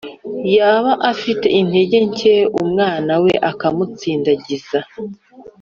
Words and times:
yaba 0.55 0.91
afite 1.11 1.47
intege 1.59 1.97
nke 2.11 2.35
umwana 2.61 3.13
we 3.23 3.33
akamusindagiza. 3.51 4.79